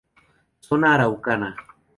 Zona 0.67 0.87
araucana. 0.95 1.55